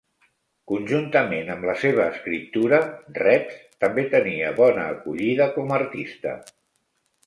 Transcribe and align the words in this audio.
Conjuntament 0.69 1.51
amb 1.57 1.67
la 1.71 1.75
seva 1.83 2.07
escriptura, 2.15 2.81
Reps 3.21 3.63
també 3.87 4.09
tenia 4.17 4.53
bona 4.65 4.91
acollida 4.99 5.53
com 5.61 5.81
artista. 5.83 6.39